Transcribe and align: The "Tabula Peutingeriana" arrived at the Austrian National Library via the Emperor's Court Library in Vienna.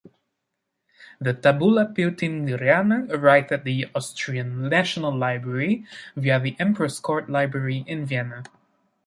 The 1.19 1.31
"Tabula 1.35 1.85
Peutingeriana" 1.93 3.07
arrived 3.11 3.51
at 3.51 3.63
the 3.63 3.85
Austrian 3.93 4.67
National 4.67 5.15
Library 5.15 5.85
via 6.15 6.39
the 6.39 6.55
Emperor's 6.57 6.99
Court 6.99 7.29
Library 7.29 7.83
in 7.85 8.07
Vienna. 8.07 8.41